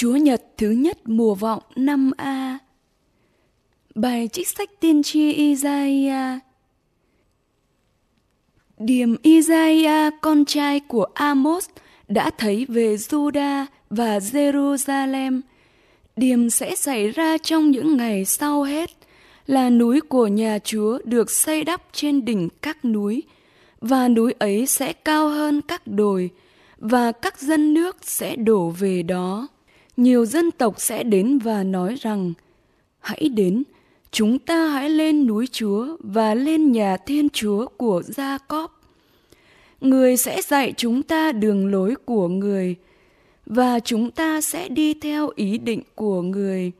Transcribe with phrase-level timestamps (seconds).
[0.00, 2.58] Chúa Nhật thứ nhất mùa vọng 5A
[3.94, 6.38] Bài trích sách tiên tri Isaiah.
[8.78, 11.68] Điểm Isaiah, con trai của Amos,
[12.08, 15.40] đã thấy về Judah và Jerusalem.
[16.16, 18.90] Điểm sẽ xảy ra trong những ngày sau hết,
[19.46, 23.22] là núi của nhà Chúa được xây đắp trên đỉnh các núi,
[23.80, 26.30] và núi ấy sẽ cao hơn các đồi,
[26.78, 29.48] và các dân nước sẽ đổ về đó
[29.96, 32.32] nhiều dân tộc sẽ đến và nói rằng,
[33.00, 33.62] hãy đến,
[34.10, 38.80] chúng ta hãy lên núi chúa và lên nhà thiên chúa của gia cóp
[39.80, 42.76] người sẽ dạy chúng ta đường lối của người
[43.46, 46.72] và chúng ta sẽ đi theo ý định của người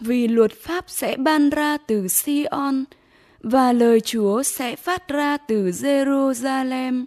[0.00, 2.84] vì luật pháp sẽ ban ra từ Sion
[3.40, 7.04] và lời Chúa sẽ phát ra từ Jerusalem.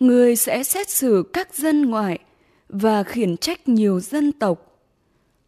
[0.00, 2.18] Người sẽ xét xử các dân ngoại
[2.72, 4.80] và khiển trách nhiều dân tộc.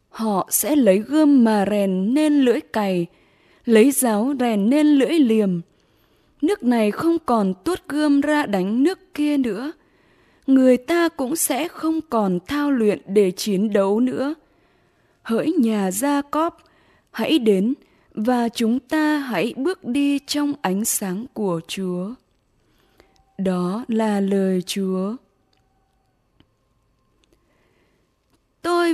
[0.09, 3.07] Họ sẽ lấy gươm mà rèn nên lưỡi cày,
[3.65, 5.61] lấy giáo rèn nên lưỡi liềm.
[6.43, 9.73] Nước này không còn tuốt gươm ra đánh nước kia nữa.
[10.47, 14.35] Người ta cũng sẽ không còn thao luyện để chiến đấu nữa.
[15.23, 16.59] Hỡi nhà Gia Cóp,
[17.11, 17.75] hãy đến
[18.15, 22.11] và chúng ta hãy bước đi trong ánh sáng của Chúa.
[23.39, 25.17] Đó là lời Chúa.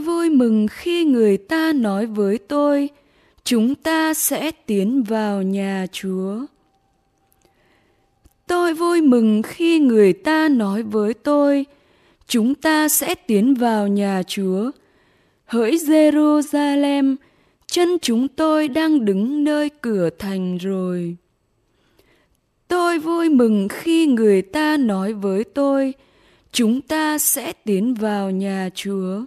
[0.00, 2.88] Tôi vui mừng khi người ta nói với tôi,
[3.44, 6.46] chúng ta sẽ tiến vào nhà Chúa.
[8.46, 11.66] Tôi vui mừng khi người ta nói với tôi,
[12.26, 14.70] chúng ta sẽ tiến vào nhà Chúa.
[15.46, 17.16] Hỡi Jerusalem,
[17.66, 21.16] chân chúng tôi đang đứng nơi cửa thành rồi.
[22.68, 25.94] Tôi vui mừng khi người ta nói với tôi,
[26.52, 29.24] chúng ta sẽ tiến vào nhà Chúa.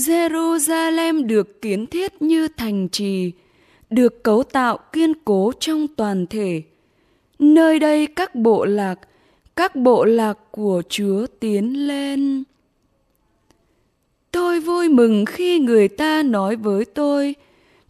[0.00, 3.32] Jerusalem được kiến thiết như thành trì,
[3.90, 6.62] được cấu tạo kiên cố trong toàn thể.
[7.38, 9.00] Nơi đây các bộ lạc,
[9.56, 12.44] các bộ lạc của Chúa tiến lên.
[14.30, 17.34] Tôi vui mừng khi người ta nói với tôi,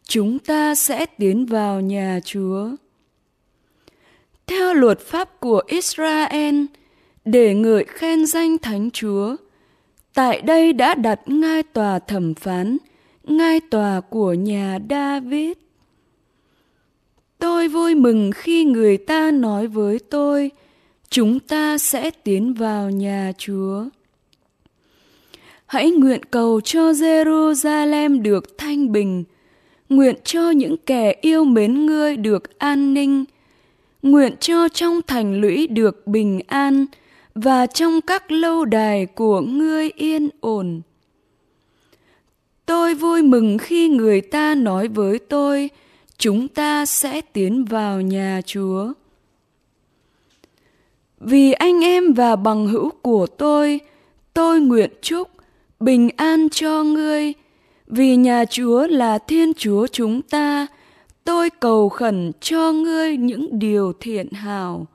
[0.03, 2.69] chúng ta sẽ tiến vào nhà Chúa.
[4.47, 6.65] Theo luật pháp của Israel,
[7.25, 9.37] để ngợi khen danh Thánh Chúa,
[10.15, 12.76] tại đây đã đặt ngai tòa thẩm phán,
[13.25, 15.53] ngai tòa của nhà David.
[17.38, 20.50] Tôi vui mừng khi người ta nói với tôi,
[21.10, 23.84] chúng ta sẽ tiến vào nhà Chúa.
[25.66, 29.25] Hãy nguyện cầu cho Jerusalem được thanh bình,
[29.88, 33.25] nguyện cho những kẻ yêu mến ngươi được an ninh,
[34.03, 36.87] nguyện cho trong thành lũy được bình an,
[37.34, 40.80] và trong các lâu đài của ngươi yên ổn.
[42.66, 45.70] Tôi vui mừng khi người ta nói với tôi,
[46.19, 48.92] chúng ta sẽ tiến vào nhà Chúa.
[51.20, 53.80] Vì anh em và bằng hữu của tôi,
[54.34, 55.28] tôi nguyện chúc
[55.80, 57.32] bình an cho ngươi.
[57.86, 60.66] Vì nhà Chúa là Thiên Chúa chúng ta,
[61.24, 64.86] tôi cầu khẩn cho ngươi những điều thiện hảo.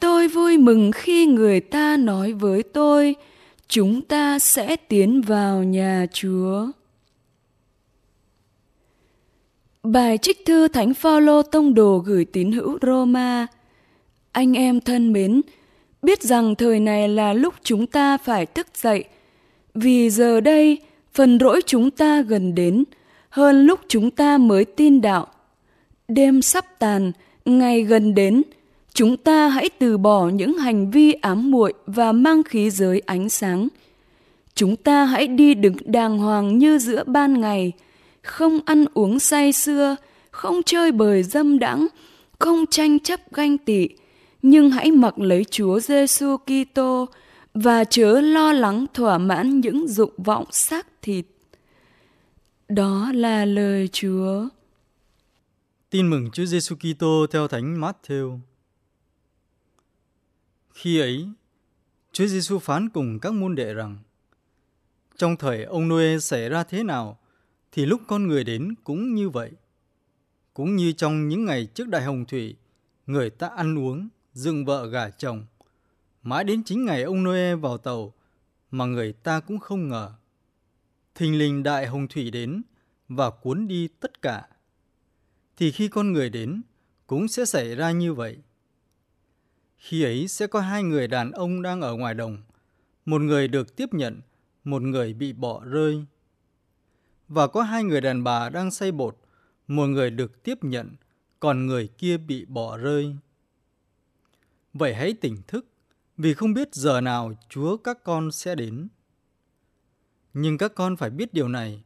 [0.00, 3.16] Tôi vui mừng khi người ta nói với tôi,
[3.68, 6.66] chúng ta sẽ tiến vào nhà Chúa.
[9.82, 13.46] Bài trích thư Thánh Phaolô tông đồ gửi tín hữu Roma.
[14.32, 15.40] Anh em thân mến,
[16.02, 19.04] biết rằng thời này là lúc chúng ta phải thức dậy,
[19.74, 20.78] vì giờ đây
[21.14, 22.84] phần rỗi chúng ta gần đến
[23.28, 25.26] hơn lúc chúng ta mới tin đạo.
[26.08, 27.12] Đêm sắp tàn,
[27.44, 28.42] ngày gần đến,
[28.94, 33.28] chúng ta hãy từ bỏ những hành vi ám muội và mang khí giới ánh
[33.28, 33.68] sáng.
[34.54, 37.72] Chúng ta hãy đi đứng đàng hoàng như giữa ban ngày,
[38.22, 39.96] không ăn uống say sưa,
[40.30, 41.86] không chơi bời dâm đãng,
[42.38, 43.88] không tranh chấp ganh tị,
[44.42, 47.06] nhưng hãy mặc lấy Chúa Giêsu Kitô
[47.54, 51.26] và chớ lo lắng thỏa mãn những dục vọng xác thịt.
[52.68, 54.48] Đó là lời Chúa.
[55.90, 58.38] Tin mừng Chúa Giêsu Kitô theo Thánh Matthew.
[60.80, 61.28] Khi ấy,
[62.12, 63.98] Chúa Giêsu phán cùng các môn đệ rằng:
[65.16, 67.18] Trong thời ông Noe xảy ra thế nào
[67.72, 69.50] thì lúc con người đến cũng như vậy.
[70.54, 72.56] Cũng như trong những ngày trước đại hồng thủy,
[73.06, 75.46] người ta ăn uống, dựng vợ gả chồng,
[76.22, 78.14] mãi đến chính ngày ông Noe vào tàu
[78.70, 80.12] mà người ta cũng không ngờ.
[81.14, 82.62] Thình lình đại hồng thủy đến
[83.08, 84.48] và cuốn đi tất cả.
[85.56, 86.62] Thì khi con người đến
[87.06, 88.38] cũng sẽ xảy ra như vậy.
[89.78, 92.38] Khi ấy sẽ có hai người đàn ông đang ở ngoài đồng.
[93.04, 94.20] Một người được tiếp nhận,
[94.64, 96.04] một người bị bỏ rơi.
[97.28, 99.16] Và có hai người đàn bà đang xây bột,
[99.68, 100.96] một người được tiếp nhận,
[101.40, 103.16] còn người kia bị bỏ rơi.
[104.72, 105.66] Vậy hãy tỉnh thức,
[106.16, 108.88] vì không biết giờ nào Chúa các con sẽ đến.
[110.34, 111.82] Nhưng các con phải biết điều này,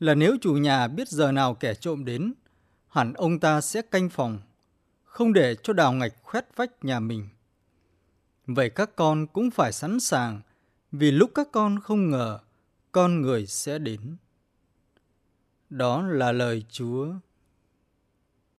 [0.00, 2.34] là nếu chủ nhà biết giờ nào kẻ trộm đến,
[2.88, 4.38] hẳn ông ta sẽ canh phòng,
[5.14, 7.28] không để cho đào ngạch khoét vách nhà mình.
[8.46, 10.40] Vậy các con cũng phải sẵn sàng,
[10.92, 12.38] vì lúc các con không ngờ,
[12.92, 14.16] con người sẽ đến.
[15.70, 17.06] Đó là lời Chúa.